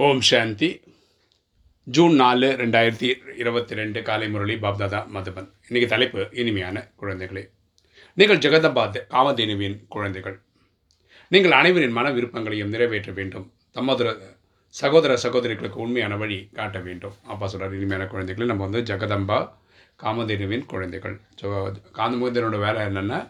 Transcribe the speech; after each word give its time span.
ஓம் 0.00 0.20
சாந்தி. 0.28 0.68
June 1.86 2.14
நாலு 2.20 2.48
ரெண்டாயிரத்தி 2.60 3.08
இருபத்தி 3.40 3.74
ரெண்டு 3.78 3.98
காலை 4.06 4.26
முரளி 4.34 4.54
பாப்தாதா 4.62 5.00
மதுபன். 5.14 5.48
இன்றைக்கி 5.68 5.88
தலைப்பு 5.90 6.20
இனிமையான 6.40 6.76
குழந்தைகளே. 7.00 7.42
நீங்கள் 8.18 8.40
ஜெகதபாத் 8.44 8.96
காமதேனுவின் 9.14 9.76
குழந்தைகள். 9.94 10.36
நீங்கள் 11.34 11.54
அனைவரின் 11.58 11.94
மன 11.98 12.10
விருப்பங்களையும் 12.16 12.72
நிறைவேற்ற 12.74 13.12
வேண்டும். 13.18 13.46
தம்மதுர 13.78 14.14
சகோதர 14.74 15.16
சகோதரிகளுக்கு 15.24 15.78
உண்மையான 15.86 16.16
வழி 16.22 16.38
காட்ட 16.60 16.80
வேண்டும். 16.86 17.14
அப்பா 17.32 17.48
சொல்கிறார் 17.54 17.76
இனிமையான 17.80 18.06
குழந்தைகளை 18.14 18.48
நம்ம 18.52 18.64
வந்து 18.68 18.82
ஜெகதம்பா 18.92 19.38
காமதேனுவின் 20.04 20.66
குழந்தைகள். 20.72 21.16
ஸோ 21.42 21.46
காந்தமுகத்தினோட 21.98 22.58
வேலை 22.66 22.80
என்னென்னா 22.90 23.20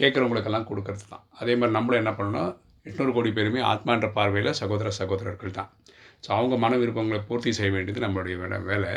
கேட்குறவங்களுக்கெல்லாம் 0.00 0.68
கொடுக்கறது 0.72 1.06
தான் 1.14 1.24
அதே 1.40 1.54
மாதிரி 1.60 1.76
நம்மளும் 1.78 2.02
என்ன 2.02 2.14
பண்ணணும் 2.20 2.52
எட்நூறு 2.90 3.14
கோடி 3.16 3.32
பேருமே 3.38 3.62
ஆத்மான்ற 3.72 4.06
பார்வையில் 4.18 4.58
சகோதர 4.60 4.90
சகோதரர்கள் 5.00 5.58
தான். 5.60 5.72
ஸோ 6.24 6.30
அவங்க 6.38 6.56
மன 6.64 6.72
விருப்பங்களை 6.82 7.20
பூர்த்தி 7.28 7.52
செய்ய 7.58 7.70
வேண்டியது 7.74 8.04
நம்மளுடைய 8.06 8.36
வேலை 8.42 8.58
வேலை. 8.70 8.92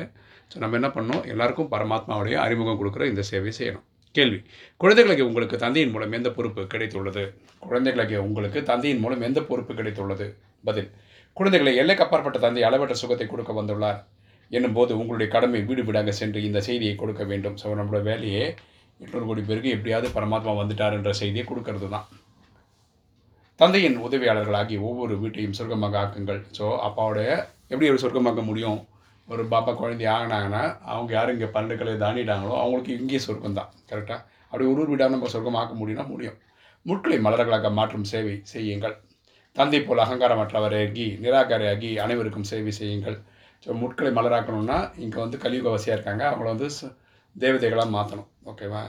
ஸோ 0.51 0.55
நம்ம 0.63 0.77
என்ன 0.79 0.89
பண்ணோம் 0.97 1.23
எல்லாருக்கும் 1.33 1.69
பரமாத்மாவுடைய 1.73 2.35
அறிமுகம் 2.45 2.79
கொடுக்குற 2.81 3.05
இந்த 3.11 3.23
சேவை 3.31 3.53
செய்யணும். 3.59 3.85
கேள்வி. 4.15 4.39
குழந்தைகளுக்கு 4.81 5.27
உங்களுக்கு 5.29 5.55
தந்தையின் 5.63 5.93
மூலம் 5.93 6.13
எந்த 6.17 6.29
பொறுப்பு 6.37 6.61
கிடைத்துள்ளது? 6.73 7.23
குழந்தைகளுக்கு 7.69 8.17
உங்களுக்கு 8.27 8.59
தந்தையின் 8.69 9.01
மூலம் 9.05 9.25
எந்த 9.29 9.39
பொறுப்பு 9.49 9.73
கிடைத்துள்ளது? 9.79 10.27
பதில். 10.67 10.89
குழந்தைகளை 11.37 11.73
எல்லைக்கு 11.81 12.03
அப்பாற்பட்ட 12.05 12.37
தந்தை 12.45 12.61
அளவற்ற 12.67 12.95
சுகத்தை 13.01 13.27
கொடுக்க 13.31 13.53
வந்துள்ளார். 13.61 13.99
என்னும்போது 14.51 14.91
உங்களுடைய 15.01 15.27
கடமை 15.35 15.59
வீடு 15.69 15.83
வீடாக 15.87 16.11
சென்று 16.21 16.39
இந்த 16.49 16.59
செய்தியை 16.67 16.95
கொடுக்க 17.01 17.23
வேண்டும். 17.31 17.57
ஸோ 17.61 17.73
நம்மளோட 17.79 18.01
வேலையே 18.11 18.45
எட்நூறு 18.99 19.25
கோடி 19.29 19.41
பேருக்கு 19.47 19.75
எப்படியாவது 19.77 20.09
பரமாத்மா 20.17 20.51
வந்துட்டார் 20.61 20.97
என்ற 20.99 21.11
செய்தியை 21.21 21.45
கொடுக்கறது 21.47 21.87
தான் 21.95 22.05
தந்தையின் 23.59 23.97
உதவியாளர்களாகி 24.05 24.75
ஒவ்வொரு 24.87 25.13
வீட்டையும் 25.19 25.53
சொர்க்கமாக 25.57 25.95
ஆக்குங்கள். 25.99 26.39
ஸோ 26.57 26.65
அப்பாவுடைய 26.87 27.27
எப்படி 27.69 27.87
ஒரு 27.91 27.99
சொர்க்கமாக்க 28.01 28.41
முடியும்? 28.47 28.79
ஒரு 29.27 29.43
பாப்பா 29.53 29.71
குழந்தை 29.81 30.07
ஆகினாங்கன்னா 30.13 30.63
அவங்க 30.93 31.11
யார் 31.17 31.31
இங்கே 31.33 31.47
பன்னெண்டு 31.53 31.93
தாண்டிட்டாங்களோ 32.01 32.55
அவங்களுக்கு 32.63 32.91
இங்கேயே 32.99 33.21
சொர்க்கம் 33.27 33.55
தான் 33.59 33.69
கரெக்டாக 33.91 34.19
அப்படி 34.49 34.65
ஒரு 34.71 34.81
ஒரு 34.83 34.91
வீடாக 34.93 35.13
நம்ம 35.15 35.29
சொர்க்கமாக்க 35.35 35.73
முடியும்னா 35.81 36.05
முடியும். 36.11 36.37
முட்களை 36.85 37.17
மலர்களாக 37.27 37.71
மாற்றும் 37.79 38.05
சேவை 38.11 38.35
செய்யுங்கள். 38.53 38.95
தந்தை 39.55 39.81
போல் 39.87 40.03
அகங்காரமற்றவராகி 40.05 41.07
நிராகாரியாகி 41.23 41.91
அனைவருக்கும் 42.05 42.49
சேவை 42.51 42.73
செய்யுங்கள். 42.81 43.17
ஸோ 43.63 43.79
முட்களை 43.81 44.13
மலராக்கணும்னா 44.19 44.79
இங்கே 45.03 45.19
வந்து 45.25 45.39
கலியுகவசியாக 45.45 45.97
இருக்காங்க. 45.97 46.23
அவங்கள 46.31 46.49
வந்து 46.53 46.69
தேவதைகளாக 47.35 47.89
மாற்றணும் 47.97 48.31
ஓகேவா 48.51 48.83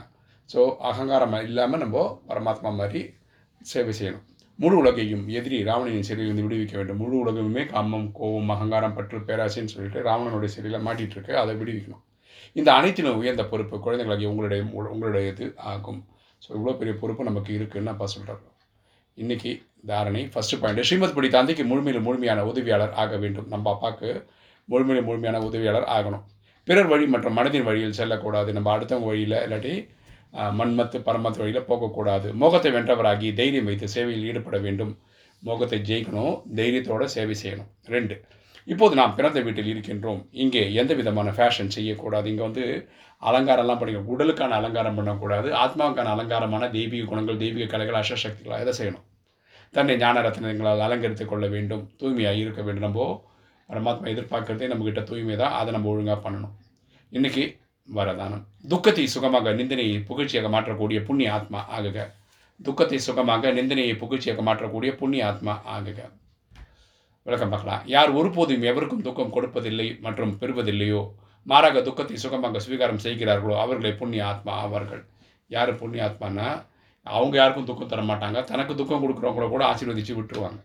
ஸோ 0.49 0.61
அகங்காரம் 0.89 1.43
இல்லாமல் 1.49 1.83
நம்ம 1.85 2.09
பரமாத்மா 2.31 2.71
மாதிரி 2.81 3.01
சேவை 3.61 3.93
செய்யணும். 3.99 4.25
முழு 4.59 4.75
உலகையும் 4.81 5.23
எதிரி 5.37 5.57
ராவணனின் 5.69 6.07
சிறையிலிருந்து 6.07 6.45
விடுவிக்க 6.45 6.75
வேண்டும். 6.77 6.99
முழு 7.01 7.15
உலகமுமே 7.23 7.63
காமம் 7.71 8.07
கோபம் 8.19 8.51
அகங்காரம் 8.53 8.95
பற்று 8.97 9.17
பேராசைன்னு 9.27 9.73
சொல்லிட்டு 9.73 9.99
ராவணனுடைய 10.07 10.49
சிறையில் 10.53 10.85
மாட்டிகிட்டு 10.87 11.15
இருக்கு 11.17 11.33
அதை 11.41 11.53
விடுவிக்கணும். 11.59 12.03
இந்த 12.59 12.69
அனைத்திலும் 12.77 13.19
உயர்ந்த 13.21 13.43
பொறுப்பு 13.51 13.75
குழந்தைகளாகிய 13.85 14.29
உங்களுடைய 14.31 14.61
உங்களுடையது 14.93 15.47
ஆகும். 15.73 15.99
ஸோ 16.41 16.49
இவ்வளோ 16.57 16.73
பெரிய 16.79 16.93
பொறுப்பு 17.01 17.29
நமக்கு 17.29 17.51
இருக்குன்னு 17.57 17.93
அப்பா 17.93 18.07
சொல்கிறார் 18.13 18.43
இன்றைக்கி 19.17 19.51
தாரணை 19.89 20.23
ஃபஸ்ட்டு 20.33 20.59
பாயிண்ட் 20.61 20.87
ஸ்ரீமத் 20.87 21.15
படி 21.17 21.27
தந்தைக்கு 21.35 21.63
முழுமையில் 21.69 22.05
முழுமையான 22.07 22.39
உதவியாளர் 22.49 22.95
ஆக 23.03 23.13
வேண்டும். 23.23 23.47
நம்ம 23.53 23.69
அப்பாவுக்கு 23.75 24.09
முழுமையில் 24.69 25.07
முழுமையான 25.09 25.37
உதவியாளர் 25.47 25.87
ஆகணும். 25.97 26.25
பிறர் 26.67 26.89
வழி 26.91 27.05
மற்றும் 27.13 27.37
மனதின் 27.39 27.67
வழியில் 27.69 27.97
செல்லக்கூடாது. 27.99 28.49
நம்ம 28.57 28.71
அடுத்தவங்க 28.75 29.09
வழியில் 29.11 29.37
இல்லாட்டி 29.45 29.73
மண்மத்து 30.59 30.97
பரமத்து 31.07 31.39
வழியில் 31.41 31.67
போகக்கூடாது. 31.69 32.27
மோகத்தை 32.41 32.71
வென்றவராகி 32.75 33.27
தைரியம் 33.39 33.69
வைத்து 33.69 33.87
சேவையில் 33.95 34.25
ஈடுபட 34.29 34.57
வேண்டும். 34.65 34.93
மோகத்தை 35.43 35.79
ஜெயிக்கணும் 35.89 36.35
தைரியத்தோட 36.59 37.03
சேவை 37.15 37.35
செய்யணும். 37.43 37.69
ரெண்டு 37.95 38.15
இப்போது 38.73 38.93
நாம் 38.99 39.13
பிறந்த 39.17 39.39
வீட்டில் 39.45 39.69
இருக்கின்றோம். 39.73 40.21
இங்கே 40.43 40.61
எந்த 40.81 40.93
விதமான 40.99 41.29
ஃபேஷன் 41.37 41.73
செய்யக்கூடாது. 41.75 42.27
இங்கே 42.31 42.43
வந்து 42.47 42.63
அலங்காரம்லாம் 43.29 43.79
பண்ணிக்க 43.81 44.13
உடலுக்கான 44.13 44.55
அலங்காரம் 44.61 44.97
பண்ணக்கூடாது. 44.99 45.49
ஆத்மாவுக்கான 45.63 46.11
அலங்காரமான 46.15 46.69
தெய்வீக 46.75 47.05
குணங்கள் 47.11 47.41
தெய்வீக 47.43 47.67
கலைகள் 47.73 47.99
அசசக்திகளாக 48.01 48.65
இதை 48.65 48.73
செய்யணும். 48.79 49.05
தன்னை 49.75 49.95
ஞான 50.03 50.21
ரத்னங்களால் 50.25 50.83
அலங்கரித்துக் 50.87 51.31
கொள்ள 51.31 51.47
வேண்டும். 51.55 51.85
தூய்மையாக 52.01 52.43
இருக்க 52.43 52.61
வேண்டும். 52.67 52.85
நம்ம 52.87 53.07
பரமாத்மா 53.69 54.07
எதிர்பார்க்குறதே 54.13 54.67
நம்மக்கிட்ட 54.71 55.01
தூய்மை 55.03 55.37
தான் 55.43 55.55
அதை 55.59 55.71
நம்ம 55.75 55.89
ஒழுங்காக 55.93 56.19
பண்ணணும். 56.25 56.53
இன்றைக்கி 57.11 57.43
வரதானம். 57.95 58.43
துக்கத்தை 58.71 59.05
சுகமாக 59.15 59.53
நிந்தனையை 59.59 59.97
புகழ்ச்சியாக 60.09 60.47
மாற்றக்கூடிய 60.55 60.99
புண்ணிய 61.07 61.33
ஆத்மா 61.37 61.59
ஆகுக. 61.77 61.97
துக்கத்தை 62.59 62.99
சுகமாக 63.07 63.51
நிந்தனையை 63.57 63.93
புகழ்ச்சியாக 64.01 64.41
மாற்றக்கூடிய 64.47 64.91
புண்ணிய 65.01 65.23
ஆத்மா 65.31 65.53
ஆகுக. 65.75 65.99
விளக்கம் 67.27 67.53
பார்க்கலாம் 67.53 67.83
யார் 67.93 68.11
ஒருபோதும் 68.19 68.65
எவருக்கும் 68.71 69.05
துக்கம் 69.07 69.33
கொடுப்பதில்லை 69.35 69.87
மற்றும் 70.05 70.33
பெறுவதில்லையோ 70.41 71.01
மாறாக 71.51 71.81
துக்கத்தை 71.87 72.15
சுகமாக 72.23 72.61
ஸ்வீகாரம் 72.65 73.03
செய்கிறார்களோ 73.05 73.55
அவர்களே 73.63 73.91
புண்ணிய 73.99 74.21
ஆத்மா 74.31 74.53
ஆவார்கள். 74.63 75.03
யார் 75.55 75.71
புண்ணிய 75.81 76.05
ஆத்மானா 76.07 76.47
அவங்க 77.07 77.35
யாருக்கும் 77.39 77.67
துக்கம் 77.69 77.91
தர 77.91 78.01
மாட்டாங்க. 78.09 78.39
தனக்கு 78.51 78.73
துக்கம் 78.79 79.03
கொடுக்குறவங்கள 79.03 79.45
கூட 79.53 79.63
ஆசீர்வதித்து 79.71 80.15
விட்டுருவாங்க. 80.17 80.59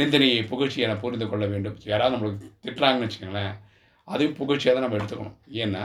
நிந்தனையை 0.00 0.40
புகழ்ச்சி 0.52 0.78
என 0.86 0.94
புரிந்து 1.02 1.26
கொள்ள 1.28 1.44
வேண்டும். 1.52 1.76
யாராவது 1.90 2.14
நம்மளுக்கு 2.14 2.48
திட்டுறாங்கன்னு 2.64 3.06
வச்சுக்கோங்களேன் 3.06 3.54
அதையும் 4.12 4.36
புகழ்ச்சியாக 4.38 4.74
தான் 4.76 4.84
நம்ம 4.86 4.98
எடுத்துக்கணும். 4.98 5.36
ஏன்னா 5.62 5.82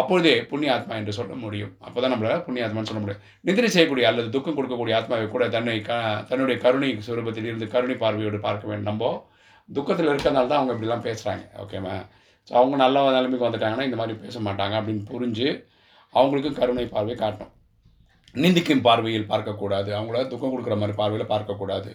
அப்பொழுதே 0.00 0.34
புண்ணிய 0.50 0.70
ஆத்மா 0.74 0.94
என்று 1.00 1.12
சொல்ல 1.18 1.34
முடியும். 1.44 1.72
அப்போ 1.86 1.98
தான் 2.02 2.12
நம்மள 2.14 2.30
புண்ணிய 2.46 2.66
ஆத்மான்னு 2.66 2.90
சொல்ல 2.90 3.02
முடியும். 3.04 3.22
நிதிரை 3.48 3.68
செய்யக்கூடிய 3.74 4.06
அல்லது 4.10 4.28
துக்கம் 4.36 4.56
கொடுக்கக்கூடிய 4.58 4.96
ஆத்மாவை 4.98 5.26
கூட 5.34 5.46
தன்னை 5.56 5.76
க 5.88 5.92
தன்னுடைய 6.30 6.56
கருணை 6.64 6.90
சுரூபத்தில் 7.08 7.48
இருந்து 7.50 7.68
கருணை 7.74 7.96
பார்வையோடு 8.02 8.40
பார்க்க 8.48 8.70
வேண்டும். 8.72 8.90
நம்ம 8.90 9.12
துக்கத்தில் 9.68 10.10
இருக்கிறதுனால 10.10 10.50
தான் 10.50 10.60
அவங்க 10.60 10.74
இப்படிலாம் 10.76 11.06
பேசுகிறாங்க 11.08 11.44
ஓகேவா 11.64 11.96
ஸோ 12.48 12.52
அவங்க 12.60 12.76
நல்ல 12.84 13.02
நிலைமைக்கு 13.16 13.48
வந்துட்டாங்கன்னா 13.48 13.88
இந்த 13.88 13.98
மாதிரி 14.00 14.14
பேச 14.22 14.38
மாட்டாங்க 14.46 14.74
அப்படின்னு 14.80 15.04
புரிஞ்சு 15.10 15.48
அவங்களுக்கும் 16.14 16.58
கருணை 16.60 16.86
பார்வை 16.94 17.14
காட்டணும். 17.20 17.52
நிந்திக்கும் 18.42 18.82
பார்வையில் 18.86 19.30
பார்க்கக்கூடாது. 19.30 19.90
அவங்கள 19.98 20.18
துக்கம் 20.32 20.52
கொடுக்குற 20.52 20.76
மாதிரி 20.80 20.94
பார்வையில் 21.00 21.30
பார்க்கக்கூடாது. 21.32 21.90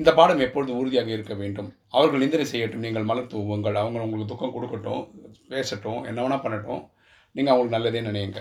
இந்த 0.00 0.10
பாடம் 0.18 0.42
எப்பொழுது 0.46 0.72
உறுதியாக 0.80 1.10
இருக்க 1.16 1.34
வேண்டும்? 1.42 1.68
அவர்கள் 1.96 2.22
நிந்தனை 2.22 2.44
செய்யட்டும் 2.52 2.84
நீங்கள் 2.86 3.06
மலர் 3.10 3.30
தூவுங்கள். 3.34 3.76
அவங்க 3.82 4.02
உங்களுக்கு 4.06 4.30
துக்கம் 4.32 4.54
கொடுக்கட்டும் 4.56 5.04
பேசட்டும் 5.52 6.00
என்ன 6.08 6.18
வேணால் 6.24 6.42
பண்ணட்டும். 6.44 6.82
நீங்கள் 7.36 7.52
அவங்களுக்கு 7.52 7.76
நல்லதே 7.76 8.02
நினைங்க 8.08 8.40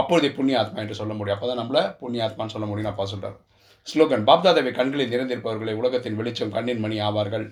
அப்பொழுதே 0.00 0.30
புண்ணிய 0.38 0.56
ஆத்மா 0.62 0.80
என்று 0.84 0.98
சொல்ல 1.00 1.12
முடியும். 1.18 1.36
அப்போ 1.36 1.48
தான் 1.50 1.60
நம்மளை 1.62 1.82
புண்ணிய 2.00 2.24
ஆத்மான்னு 2.26 2.54
சொல்ல 2.54 2.66
முடியும் 2.70 2.90
அப்பா 2.92 3.04
சொல்கிறார் 3.12 3.36
ஸ்லோகன் 3.90 4.24
பாப்தாதாவை 4.28 4.72
கண்களில் 4.78 5.12
நிறைந்திருப்பவர்களே 5.12 5.74
உலகத்தின் 5.80 6.16
வெளிச்சம் 6.20 6.52
கண்ணின் 6.56 6.82
மணி 6.84 6.96
ஆவார்கள். 7.08 7.46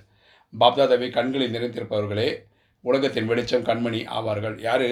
பாப்தாதாவை 0.53 1.09
கண்களில் 1.19 1.55
நிறைந்திருப்பவர்களே 1.57 2.29
உலகத்தின் 2.85 3.29
வெளிச்சம் 3.31 3.67
கண்மணி 3.69 4.01
ஆவார்கள். 4.17 4.57
யார்? 4.69 4.89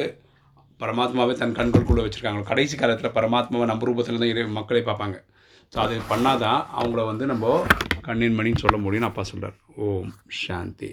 பரமாத்மாவை 0.80 1.34
தன் 1.40 1.56
கண்களுக்குள்ளே 1.58 2.04
வச்சுருக்காங்க. 2.04 2.42
கடைசி 2.50 2.76
காலத்தில் 2.76 3.14
பரமாத்மாவை 3.16 3.66
நம்ம 3.70 3.86
ரூபத்தில் 3.88 4.20
தான் 4.22 4.32
இறை 4.32 4.44
மக்களை 4.58 4.82
பார்ப்பாங்க. 4.86 5.16
ஸோ 5.72 5.78
அது 5.84 5.96
பண்ணாதான் 6.12 6.60
அவங்கள 6.78 7.02
வந்து 7.10 7.26
நம்ம 7.32 7.50
கண்ணின் 8.02 8.38
மணின்னு 8.38 8.58
சொல்ல 8.58 8.76
முடியும்னு 8.78 9.04
அப்பா 9.04 9.22
சொல்கிறார் 9.22 9.56
ஓம் 9.76 10.12
சாந்தி. 10.46 10.90